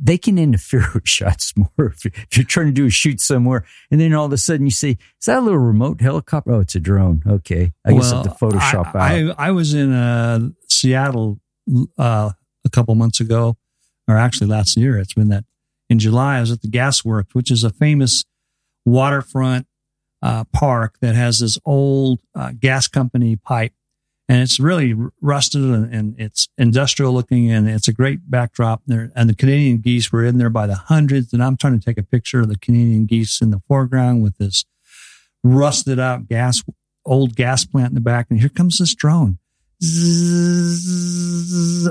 [0.02, 4.00] They can interfere with shots more if you're, trying to do a shoot somewhere, and
[4.00, 6.76] then all of a sudden you say, "Is that a little remote helicopter?" Oh, it's
[6.76, 7.22] a drone.
[7.28, 9.36] Okay, I guess I have to Photoshop I, out.
[9.38, 11.40] I, I was in uh, Seattle
[11.98, 12.32] uh,
[12.66, 13.58] a couple months ago,
[14.08, 14.98] or actually last year.
[14.98, 15.46] It's been that
[15.90, 16.38] in July.
[16.38, 18.26] I was at the Gasworks, which is a famous
[18.86, 19.68] waterfront
[20.22, 23.74] uh, park that has this old uh, gas company pipe,
[24.30, 29.12] and it's really rusted and, and it's industrial looking, and it's a great backdrop there.
[29.16, 31.98] And the Canadian geese were in there by the hundreds, and I'm trying to take
[31.98, 34.66] a picture of the Canadian geese in the foreground with this
[35.44, 36.64] rusted out gas
[37.06, 39.40] old gas plant in the back, and here comes this drone.
[39.84, 41.12] Zzz,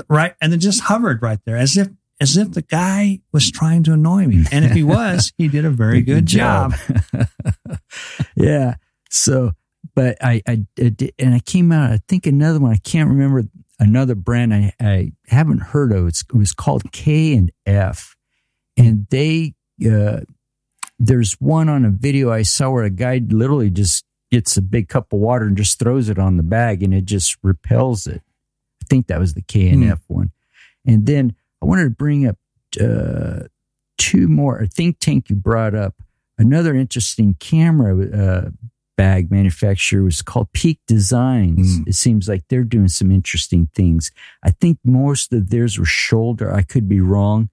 [0.07, 0.33] right.
[0.41, 1.89] And it just hovered right there as if
[2.21, 4.45] as if the guy was trying to annoy me.
[4.51, 6.73] And if he was, he did a very good job.
[8.35, 8.75] yeah.
[9.09, 9.51] So,
[9.99, 13.09] but I, I, I did, and I came out, I think another one, I can't
[13.09, 13.43] remember
[13.79, 16.07] another brand I, I haven't heard of.
[16.07, 18.15] It's, it was called K and F.
[18.77, 20.21] And they, uh,
[20.99, 24.87] there's one on a video I saw where a guy literally just gets a big
[24.87, 28.21] cup of water and just throws it on the bag and it just repels it.
[28.81, 30.31] I think that was the KNF one.
[30.87, 32.37] And then I wanted to bring up
[32.79, 33.47] uh,
[33.97, 34.59] two more.
[34.59, 35.95] A think tank you brought up.
[36.37, 38.49] Another interesting camera uh,
[38.99, 41.79] bag manufacturer was called Peak Designs.
[41.79, 41.87] Mm.
[41.87, 44.11] It seems like they're doing some interesting things.
[44.43, 46.53] I think most of theirs were shoulder.
[46.53, 47.49] I could be wrong.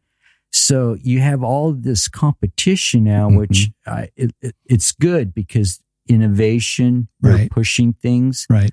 [0.51, 3.39] So you have all this competition now, Mhm.
[3.39, 7.49] which I, it, it, it's good because innovation, Right.
[7.49, 8.47] pushing things.
[8.51, 8.73] Right.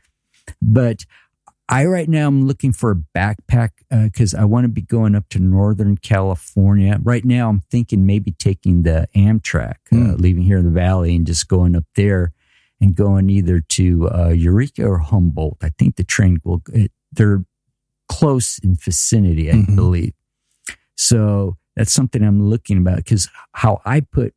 [0.59, 1.05] But
[1.69, 5.29] I right now I'm looking for a backpack because I want to be going up
[5.29, 6.99] to Northern California.
[7.03, 10.19] Right now I'm thinking maybe taking the Amtrak, uh, Mm.
[10.19, 12.31] leaving here in the valley and just going up there
[12.83, 15.57] and going either to uh, Eureka or Humboldt.
[15.63, 16.61] I think the train will.
[16.73, 17.45] It, they're
[18.09, 19.75] close in vicinity, I Mhm.
[19.77, 20.13] believe.
[20.95, 24.35] So that's something I'm looking about because how I put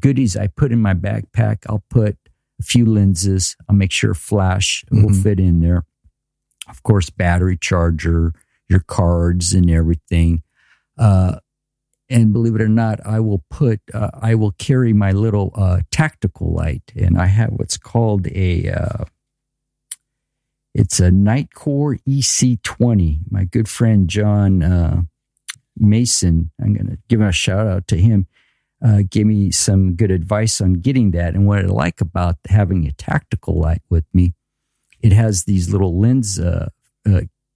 [0.00, 2.16] goodies I put in my backpack, I'll put
[2.60, 3.56] a few lenses.
[3.68, 5.22] I'll make sure flash will Mhm.
[5.22, 5.84] fit in there.
[6.68, 8.32] Of course, battery charger,
[8.68, 10.42] your cards, and everything.
[10.96, 11.40] Uh,
[12.10, 15.80] and believe it or not, I will put, uh, I will carry my little uh,
[15.92, 19.04] tactical light, and I have what's called a, uh,
[20.74, 23.20] it's a Nitecore EC20.
[23.30, 25.02] My good friend John uh,
[25.76, 28.26] Mason, I'm going to give a shout out to him.
[28.84, 31.34] Uh, gave me some good advice on getting that.
[31.34, 34.32] And what I like about having a tactical light with me,
[35.00, 36.70] it has these little lens uh,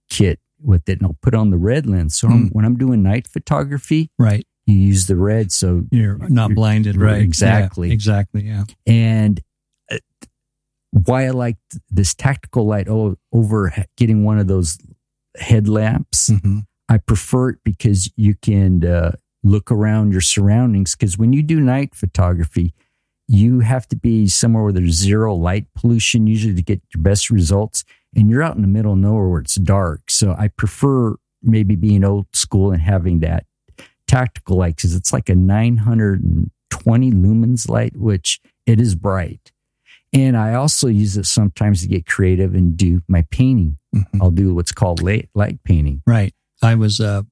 [0.09, 2.17] kit with it, and I'll put on the red lens.
[2.17, 2.51] So I'm, Mm.
[2.53, 4.45] when I'm doing night photography, Right.
[4.65, 5.51] you use the red.
[5.51, 6.97] So You're not blinded.
[6.97, 7.21] Right.
[7.21, 7.89] Exactly.
[7.89, 8.43] Yeah, exactly.
[8.47, 8.63] Yeah.
[8.85, 9.41] and
[9.91, 9.97] uh,
[10.91, 11.57] why I like
[11.91, 14.77] this tactical light over getting one of those
[15.37, 16.29] headlamps.
[16.41, 19.13] hmm I prefer it because you can uh,
[19.43, 20.95] look around your surroundings.
[20.95, 22.75] Because when you do night photography,
[23.27, 27.31] you have to be somewhere where there's zero light pollution, usually to get your best
[27.31, 27.83] results.
[28.15, 30.09] And you're out in the middle of nowhere where it's dark.
[30.09, 33.45] So I prefer maybe being old school and having that
[34.07, 39.51] tactical light because it's like a 920 lumens light, which it is bright.
[40.13, 43.77] And I also use it sometimes to get creative and do my painting.
[43.93, 44.21] Mhm.
[44.21, 46.01] I'll do what's called light, light painting.
[46.07, 46.33] Right.
[46.61, 47.23] I was uh,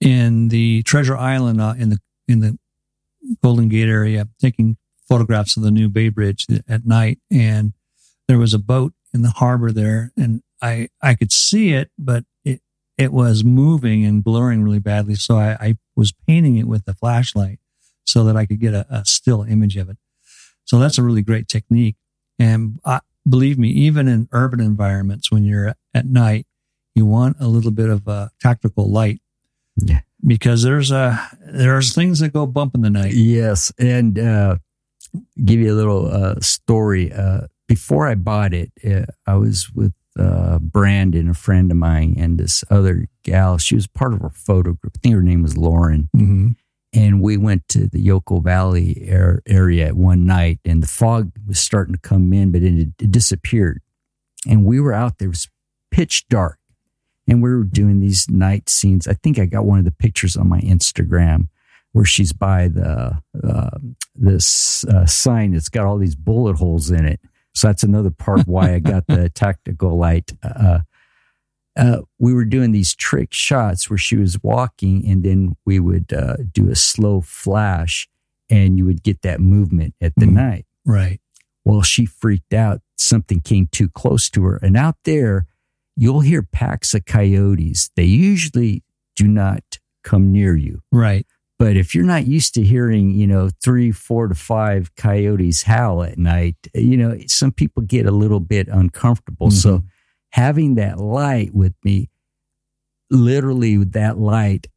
[0.00, 2.58] in the Treasure Island uh, in the in the
[3.42, 4.76] Golden Gate area taking
[5.08, 7.72] photographs of the new Bay Bridge at night, and
[8.28, 12.24] there was a boat in the harbor there, and I I could see it, but
[12.44, 12.60] it
[12.98, 15.14] it was moving and blurring really badly.
[15.14, 17.58] So I, I was painting it with the flashlight
[18.04, 19.96] so that I could get a, a still image of it.
[20.64, 21.96] So that's a really great technique.
[22.38, 26.46] And I, believe me, even in urban environments, when you're at night,
[26.94, 29.20] you want a little bit of a tactical light
[29.76, 30.00] Yeah.
[30.26, 33.12] because there's a there's things that go bump in the night.
[33.14, 34.56] Yes, and uh,
[35.44, 37.12] give you a little uh, story.
[37.12, 42.16] Uh, before I bought it, uh, I was with uh, Brandon, a friend of mine,
[42.18, 43.58] and this other gal.
[43.58, 44.94] She was part of our photo group.
[44.96, 46.48] I think her name was Lauren, Mm-hmm.
[46.92, 51.60] and we went to the Yoko Valley air, area one night, and the fog was
[51.60, 53.80] starting to come in, but it, it disappeared.
[54.48, 55.48] And we were out there; it was
[55.92, 56.58] pitch dark,
[57.28, 59.06] and we were doing these night scenes.
[59.06, 61.46] I think I got one of the pictures on my Instagram
[61.92, 63.78] where she's by the uh,
[64.16, 67.20] this uh, sign that's got all these bullet holes in it.
[67.60, 70.32] So that's another part why I got the tactical light.
[70.42, 70.78] Uh,
[71.76, 76.10] uh, we were doing these trick shots where she was walking, and then we would
[76.10, 78.08] uh, do a slow flash,
[78.48, 80.32] and you would get that movement at the Mhm.
[80.32, 80.66] night.
[80.86, 81.20] Right.
[81.62, 82.80] Well, she freaked out.
[82.96, 84.56] Something came too close to her.
[84.56, 85.46] And out there,
[85.96, 87.90] you'll hear packs of coyotes.
[87.94, 88.82] They usually
[89.16, 90.80] do not come near you.
[90.90, 91.26] Right.
[91.60, 96.02] But if you're not used to hearing, you know, three, four to five coyotes howl
[96.02, 99.50] at night, you know, some people get a little bit uncomfortable.
[99.50, 99.84] So Mhm.
[100.32, 102.08] having that light with me,
[103.10, 104.68] literally with that light,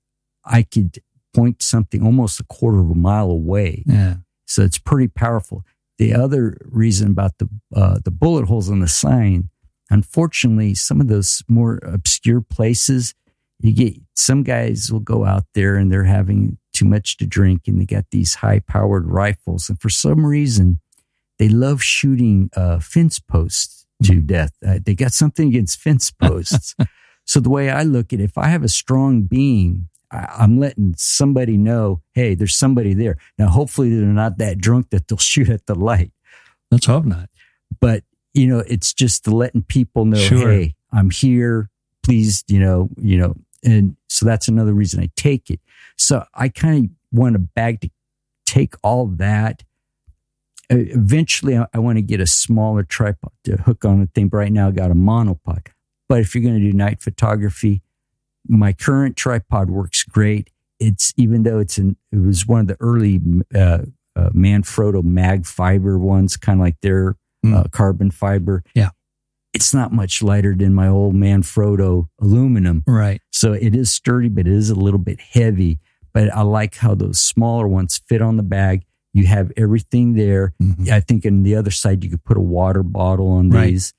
[0.43, 0.99] I could
[1.33, 3.83] point something almost a quarter of a mile away.
[3.87, 4.17] Yeah.
[4.45, 5.63] So it's pretty powerful.
[5.97, 9.49] The other reason about the uh, the bullet holes on the sign,
[9.89, 13.13] unfortunately, some of those more obscure places,
[13.59, 17.61] you get some guys will go out there and they're having too much to drink
[17.67, 20.79] and they got these high powered rifles, and for some reason,
[21.39, 24.51] they love shooting uh, fence posts to death.
[24.65, 26.75] Uh, they got something against fence posts.
[27.25, 30.59] so the way I look at it, if I have a strong beam, I, I'm
[30.59, 33.17] letting somebody know, hey, there's somebody there.
[33.37, 36.11] Now, hopefully, they're not that drunk that they'll shoot at the light.
[36.71, 37.29] Let's hope not.
[37.79, 40.49] But you know, it's just letting people know, Sure.
[40.51, 41.69] hey, I'm here.
[42.03, 45.59] Please, you know, you know, and so that's another reason I take it.
[45.97, 47.89] So I kind of want a bag to
[48.45, 49.63] take all that
[50.69, 54.29] eventually I, I want to get a smaller tripod to hook on the thing.
[54.29, 55.67] But right now I got a monopod.
[56.09, 57.81] But if you're going to do night photography,
[58.47, 60.49] my current tripod works great.
[60.79, 63.19] It's even though it's an it was one of the early
[63.53, 63.79] uh,
[64.15, 67.57] uh, Manfrotto mag fiber ones, kind of like their Mm.
[67.57, 68.63] uh, carbon fiber.
[68.73, 68.91] Yeah.
[69.53, 72.83] It's not much lighter than my old Manfrotto aluminum.
[72.87, 73.21] Right.
[73.31, 75.79] So it is sturdy, but it is a little bit heavy.
[76.13, 78.83] But I like how those smaller ones fit on the bag.
[79.13, 80.53] You have everything there.
[80.61, 80.89] Mhm.
[80.89, 83.67] I think on the other side, you could put a water bottle on Right.
[83.71, 83.93] these.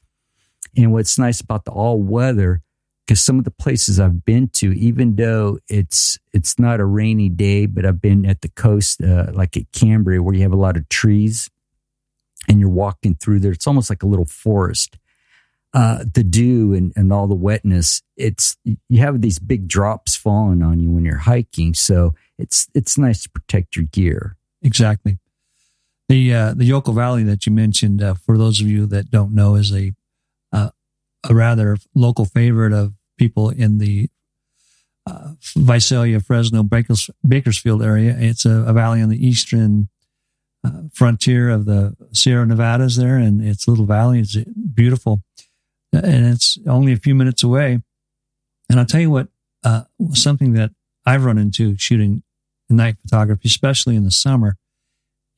[0.76, 2.62] And what's nice about the all weather,
[3.06, 7.28] because some of the places I've been to, even though it's it's not a rainy
[7.28, 10.56] day, but I've been at the coast, uh, like at Cambria, where you have a
[10.56, 11.48] lot of trees,
[12.48, 13.52] and you're walking through there.
[13.52, 14.98] It's almost like a little forest.
[15.74, 20.62] Uh, the dew and, and all the wetness, it's you have these big drops falling
[20.62, 21.74] on you when you're hiking.
[21.74, 24.36] So it's it's nice to protect your gear.
[24.62, 25.18] Exactly.
[26.08, 29.34] The uh, the Yokohl Valley that you mentioned, uh, for those of you that don't
[29.34, 29.92] know, is a
[30.52, 30.70] uh,
[31.28, 34.08] a rather local favorite of people in the
[35.08, 38.14] uh, Visalia, Fresno, Bakers, Bakersfield area.
[38.16, 39.88] It's a, a valley on the eastern
[40.92, 44.20] frontier of the Sierra Nevadas there, and it's a little valley.
[44.20, 44.36] It's
[44.74, 45.22] beautiful,
[45.94, 47.80] and it's only a few minutes away.
[48.70, 49.28] And I'll tell you what,
[49.62, 50.70] uh, something that
[51.06, 52.22] I've run into shooting
[52.70, 54.56] night photography, especially in the summer,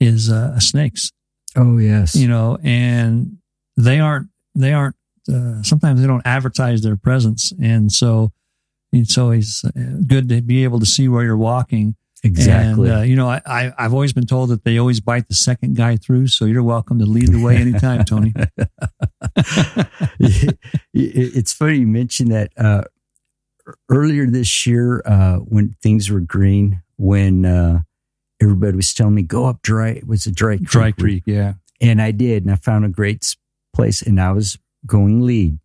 [0.00, 1.12] is uh, snakes.
[1.56, 3.38] Oh yes, You know, and
[3.76, 4.96] they aren't they aren't.
[5.28, 8.32] Uh, sometimes they don't advertise their presence, and so
[8.92, 9.70] it's always uh,
[10.06, 11.96] good to be able to see where you're walking.
[12.22, 12.88] exactly.
[12.88, 15.34] And, uh, you know, I, I I've always been told that they always bite the
[15.34, 16.28] second guy through.
[16.28, 18.32] So you're welcome to lead the way anytime, Tony.
[20.96, 22.84] It- it's funny you mentioned that uh,
[23.88, 27.82] earlier this year uh, when things were green, when uh,
[28.40, 31.54] everybody was telling me go up dry, it was a dry creek, Dry Creek, yeah.
[31.80, 33.36] and I did, and I found a great
[33.74, 35.58] place, and I was going lead,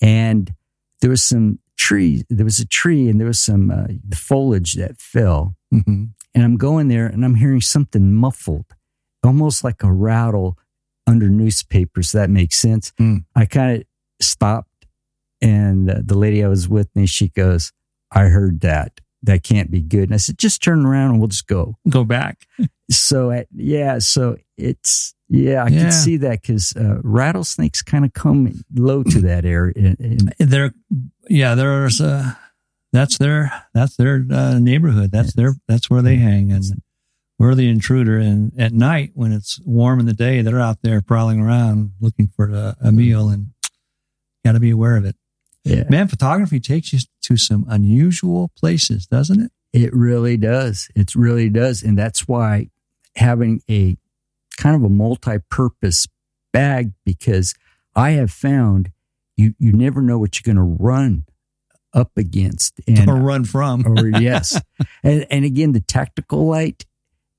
[0.00, 0.54] and
[1.00, 5.00] there was some tree, there was a tree, and there was some uh, foliage that
[5.00, 8.66] fell, hmm and I'm going there, and I'm hearing something muffled,
[9.24, 10.56] almost like a rattle
[11.04, 12.12] under newspapers.
[12.12, 12.92] That makes sense.
[13.00, 13.24] Mm.
[13.34, 13.84] I kind of
[14.20, 14.86] stopped,
[15.40, 17.72] and the lady I was with me, she goes,
[18.12, 19.00] "I heard that.
[19.22, 22.04] That can't be good." And I said, "Just turn around and we'll just go." Go
[22.04, 22.46] back.
[22.90, 25.80] So at, yeah, so it's yeah, I Yeah.
[25.82, 29.72] can see that because uh, rattlesnakes kind of come low to that area.
[29.76, 30.72] And, and There,
[31.28, 31.54] yeah.
[31.54, 32.32] There's uh
[32.92, 35.12] that's their that's their uh, neighborhood.
[35.12, 36.64] That's their that's where they hang, and
[37.38, 38.18] we're the intruder.
[38.18, 42.26] And at night, when it's warm in the day, they're out there prowling around looking
[42.34, 43.50] for a, a meal, and
[44.44, 45.16] got to be aware of it.
[45.64, 49.52] yeah, Man, photography takes you to some unusual places, doesn't it?
[49.72, 50.88] it really does.
[50.96, 52.70] It really does, and that's why
[53.16, 53.96] having a
[54.56, 56.06] kind of a multi-purpose
[56.52, 57.54] bag because
[57.94, 58.90] I have found
[59.36, 61.24] you you never know what you're going to run
[61.94, 63.86] up against and or run from.
[63.86, 64.60] or yes
[65.02, 66.84] and and again the tactical light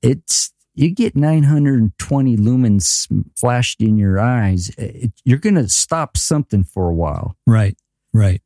[0.01, 3.07] it's you get 920 lumens
[3.37, 7.77] flashed in your eyes eh, it, you're going to stop something for a while Right,
[8.13, 8.41] right.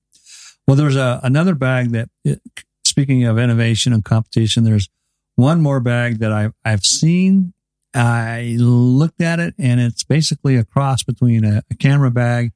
[0.67, 2.41] Well, there's a, another bag that, it,
[2.83, 4.89] speaking of innovation and competition, there's
[5.35, 7.53] one more bag that I, I've seen.
[7.93, 12.51] I looked at it and it's basically a cross between a, a camera bag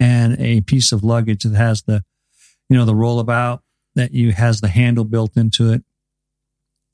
[0.00, 2.02] and a piece of luggage that has the,
[2.68, 3.60] you know, the rollabout
[3.94, 5.84] that you has the handle built into it.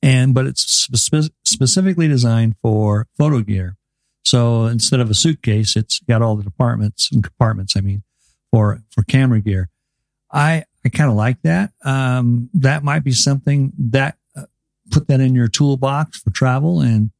[0.02, 3.76] And, but it's spe- specifically designed for photo gear.
[4.24, 8.02] So instead of a suitcase, it's got all the departments and compartments, I mean,
[8.50, 9.68] for, for camera gear.
[10.30, 11.72] I, I kind of like that.
[11.84, 14.44] Um, that might be something that uh,
[14.90, 16.80] put that in your toolbox for travel.
[16.80, 17.10] And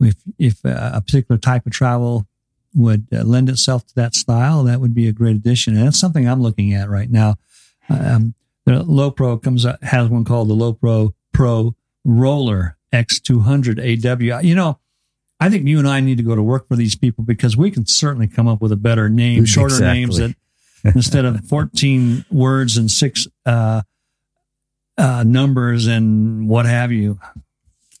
[0.00, 2.26] if, if uh, a particular type of travel
[2.74, 5.76] would uh, lend itself to that style, that would be a great addition.
[5.76, 7.36] And that's something I'm looking at right now.
[7.88, 11.74] Um, the Lowepro comes has one called the Lowepro Pro
[12.06, 14.38] Roller X200 AW.
[14.40, 14.78] You know,
[15.40, 17.70] I think you and I need to go to work for these people because we
[17.70, 20.00] can certainly come up with a better name, shorter Exactly.
[20.00, 20.34] names that
[20.94, 23.82] instead of 14 words and six uh,
[24.96, 27.18] uh, numbers and what have you.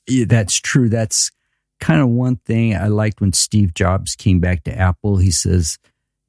[0.08, 1.32] Yeah, that's true that's
[1.80, 5.78] kind of one thing i liked when steve jobs came back to apple he says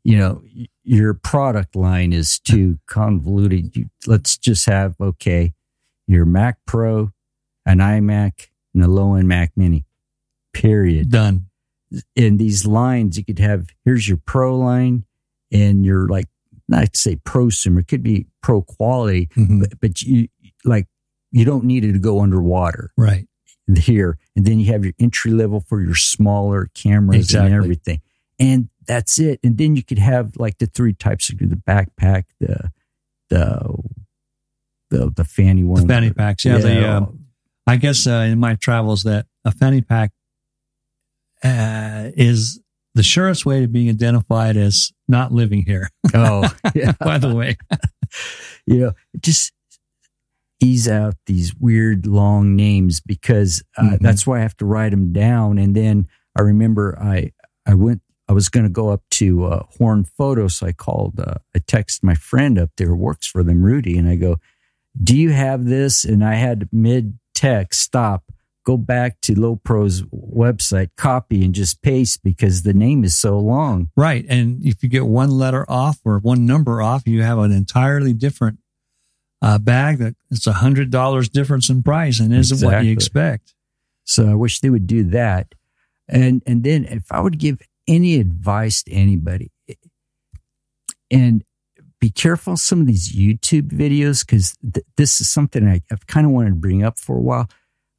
[0.03, 0.41] you know
[0.83, 5.53] your product line is too convoluted you, let's just have okay
[6.07, 7.11] your mac pro
[7.67, 9.85] an imac and a low-end mac mini
[10.53, 11.47] period Done.
[12.15, 15.05] in these lines, you could have here's your pro line
[15.51, 16.25] and your like
[16.67, 19.59] not to say prosumer, it could be pro quality, Mhm.
[19.61, 20.27] but, but you
[20.65, 20.87] like
[21.31, 22.91] you don't need it to go underwater.
[22.97, 23.27] Right.
[23.79, 27.47] here, and then you have your entry level for your smaller cameras Exactly.
[27.51, 28.01] and everything,
[28.39, 29.41] and that's it.
[29.43, 32.71] And then you could have like the three types of the backpack, the
[33.29, 33.75] the
[34.89, 36.45] the, the fanny one, The fanny packs.
[36.45, 36.59] Yeah.
[36.59, 37.25] The, um,
[37.67, 40.11] I guess uh, in my travels that a fanny pack
[41.43, 42.59] uh, is
[42.95, 45.89] the surest way to being identified as not living here.
[46.13, 46.93] oh, yeah.
[46.99, 47.57] By the way,
[48.65, 49.51] you know, just
[50.59, 53.99] ease out these weird long names because uh, Mhm.
[53.99, 55.59] that's why I have to write them down.
[55.59, 57.31] And then I remember I
[57.65, 61.19] I went I was going to go up to uh, Horn Photo, so I called
[61.19, 64.37] uh, I texted my friend up there who works for them, Rudy, and I go,
[65.01, 68.23] "Do you have this?" And I had mid text stop.
[68.65, 73.89] Go back to Lowepro's website, copy, and just paste because the name is so long.
[73.95, 74.25] right.
[74.27, 78.11] And if you get one letter off or one number off, you have an entirely
[78.11, 78.59] different
[79.41, 83.53] uh, bag that it's a hundred dollars difference in price and isn't what you expect.
[84.03, 85.53] So I wish they would do that.
[86.09, 89.51] And and then if I would give any advice to anybody,
[91.11, 91.43] and
[91.99, 96.25] be careful some of these YouTube videos because th- this is something I, I've kind
[96.25, 97.49] of wanted to bring up for a while.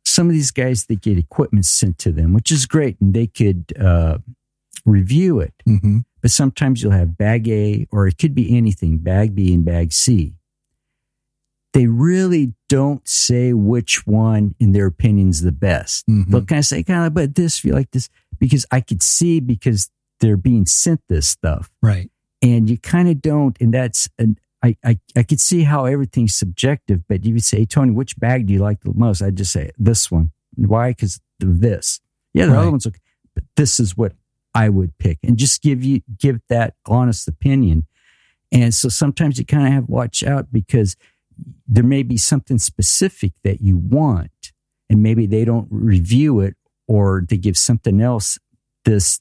[0.04, 3.26] Some of these guys they get equipment sent to them, which is great, and they
[3.26, 4.18] could uh,
[4.86, 5.52] review it.
[5.68, 5.98] Mm-hmm.
[6.20, 9.92] But sometimes you'll have bag A, or it could be anything, bag B and bag
[9.92, 10.34] C.
[11.74, 16.06] They really don't say which one, in their opinion, is the best.
[16.06, 16.28] Mhm.
[16.28, 19.38] They'll kind of say, kind of, but this, feel like this, because I could see
[19.40, 19.90] because
[20.20, 21.70] they're being sent this stuff.
[21.82, 22.10] Right.
[22.42, 23.56] And you kind of don't.
[23.60, 27.92] And that's, and I, I, I could see how everything's subjective, but you say, Tony,
[27.92, 29.22] which bag do you like the most?
[29.22, 30.30] I'd just say this one.
[30.56, 30.90] Why?
[30.90, 32.00] Because of this.
[32.34, 32.58] Yeah, the Right.
[32.60, 32.98] other one's okay.
[33.34, 34.12] But this is what
[34.54, 37.86] I would pick and just give you, give that honest opinion.
[38.50, 40.96] And so sometimes you kind of have to watch out because
[41.68, 44.52] there may be something specific that you want
[44.90, 46.56] and maybe they don't review it
[46.88, 48.38] or they give something else
[48.84, 49.20] this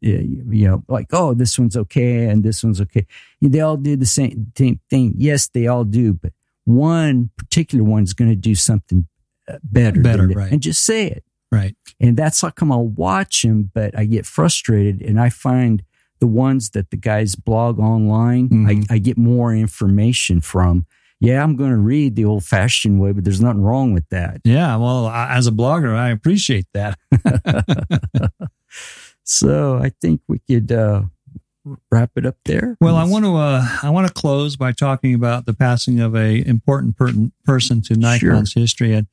[0.00, 3.06] you know like oh this one's okay and this one's okay
[3.42, 6.32] they all do the same thing yes they all do but
[6.64, 9.06] one particular one's going to do something
[9.48, 10.50] uh, better Better, right.
[10.52, 11.76] and just say it Right.
[12.00, 15.84] and that's how come I'll watch them, but I get frustrated and I find
[16.18, 18.86] the ones that the guys blog online, Mhm.
[18.90, 20.86] I, I get more information from.
[21.20, 24.40] Yeah, I'm going to read the old fashioned way, but there's nothing wrong with that.
[24.44, 24.74] Yeah.
[24.76, 26.98] Well, I, as a blogger, I appreciate that.
[29.24, 31.02] So I think we could uh,
[31.90, 32.76] wrap it up there.
[32.80, 36.14] Well, I want to uh, I want to close by talking about the passing of
[36.14, 38.94] a important per- person to Nikon's history.
[38.94, 39.06] And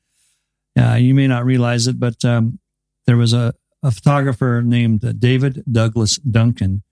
[0.78, 2.58] uh, you may not realize it, but um,
[3.06, 6.82] there was a, a photographer named David Douglas Duncan,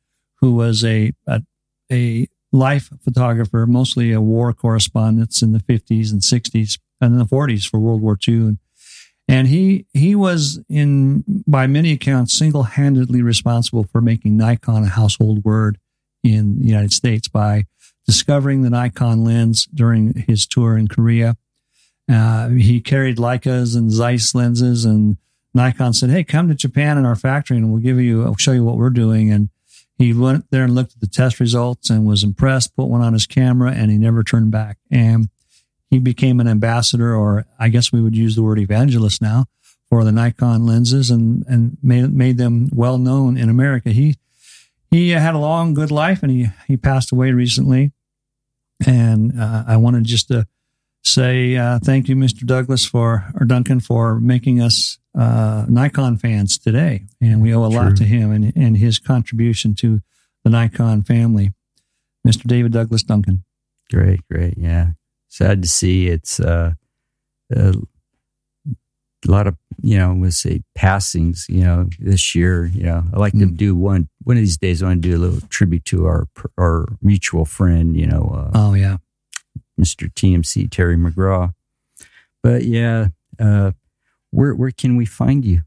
[0.40, 1.42] who was a, a
[1.92, 7.24] a life photographer, mostly a war correspondent in the 50s and 60s and in the
[7.24, 8.34] 40s for World War II.
[8.34, 8.58] And,
[9.28, 15.44] and he he was in by many accounts single-handedly responsible for making Nikon a household
[15.44, 15.78] word
[16.22, 17.64] in the United States by
[18.06, 21.36] discovering the Nikon lens during his tour in Korea.
[22.10, 25.16] Uh, he carried Leicas and Zeiss lenses, and
[25.54, 28.52] Nikon said, "Hey, come to Japan in our factory, and we'll give you, I'll show
[28.52, 29.48] you what we're doing." And
[29.96, 32.74] he went there and looked at the test results and was impressed.
[32.74, 34.78] Put one on his camera, and he never turned back.
[34.90, 35.28] And
[35.90, 39.46] he became an ambassador, or I guess we would use the word evangelist now,
[39.88, 43.90] for the Nikon lenses, and and made made them well known in America.
[43.90, 44.16] He
[44.90, 47.92] he had a long, good life, and he he passed away recently.
[48.86, 50.46] And uh, I wanted just to
[51.02, 52.46] say uh, thank you, Mr.
[52.46, 57.66] Douglas, for or Duncan, for making us uh, Nikon fans today, and we owe a
[57.66, 60.00] lot to him and and his contribution to
[60.44, 61.52] the Nikon family,
[62.26, 62.46] Mr.
[62.46, 63.44] David Douglas Duncan.
[63.90, 64.54] Great, great.
[64.56, 64.90] Yeah.
[65.30, 66.72] Sad to see it's uh,
[67.54, 67.74] a
[69.26, 73.32] lot of, you know, we'll say passings, you know, this year, you know, I like
[73.34, 73.56] to Mm.
[73.56, 76.26] do one, one of these days, I want to do a little tribute to our,
[76.58, 78.96] our mutual friend, you know, uh, Oh yeah,
[79.80, 80.12] Mr.
[80.12, 81.54] TMC Terry McGraw.
[82.42, 83.08] But yeah,
[83.38, 83.70] uh,
[84.30, 85.62] where, where can we find you?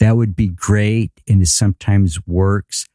[0.00, 1.12] that would be great.
[1.28, 2.86] And it sometimes works.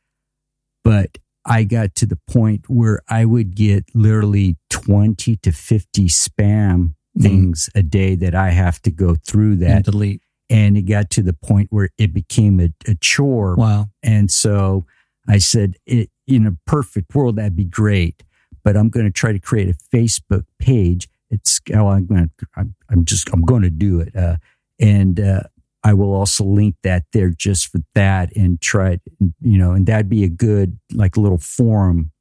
[0.84, 6.36] But I got to the point where I would get literally 20 to 50 spam
[6.38, 7.22] mm-hmm.
[7.22, 7.80] things mm.
[7.80, 9.70] a day that I have to go through that.
[9.70, 10.22] And delete.
[10.50, 13.56] And it got to the point where it became a, a chore.
[13.56, 13.90] Wow.
[14.04, 14.86] And so
[15.28, 18.24] I said, in a perfect world, that'd be great.
[18.64, 21.08] But I'm going to try to create a Facebook page.
[21.32, 24.16] It's, oh, I'm going to, I'm, I'm just, I'm going to do it.
[24.16, 24.38] Uh,
[24.80, 25.44] and, uh,
[25.84, 29.02] I will also link that there just for that and try it,
[29.40, 32.12] you know, and that'd be a good, like, little forum.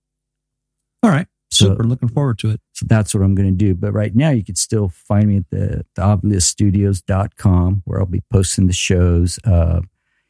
[1.03, 1.27] All right.
[1.55, 1.85] So, Super.
[1.85, 2.61] Looking forward to it.
[2.73, 3.75] So that's what I'm going to do.
[3.75, 8.23] But right now, you can still find me at the, the ovilus where I'll be
[8.33, 9.39] posting the shows.
[9.45, 9.81] Uh,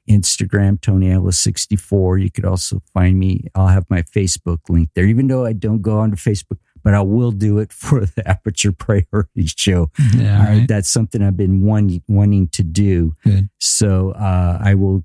[0.08, 2.18] Instagram, Tony Avila 64.
[2.18, 3.44] You could also find me.
[3.54, 7.00] I'll have my Facebook link there, even though I don't go onto Facebook but I
[7.00, 9.90] will do it for the Aperture Priority Show.
[10.14, 10.68] Yeah, all right.
[10.68, 13.14] That's something I've been wanting, wanting to do.
[13.24, 13.48] Good.
[13.58, 15.04] So uh, I will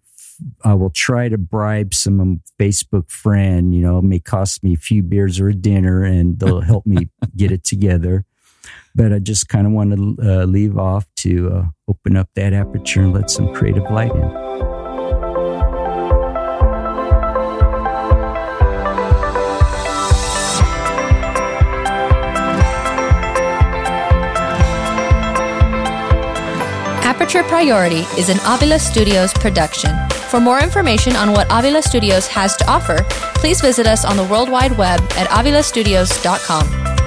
[0.64, 3.74] I will try to bribe some Facebook friend.
[3.74, 6.86] You know, it may cost me a few beers or a dinner, and they'll help
[6.86, 8.26] me get it together.
[8.96, 12.54] But I just kind of want to uh, leave off to uh, open up that
[12.54, 14.50] aperture and let some creative light in.
[27.04, 29.92] Aperture Priority is an Avila Studios production.
[30.30, 33.04] For more information on what Avila Studios has to offer,
[33.36, 36.99] please visit us on the World Wide Web at avilastudios.com.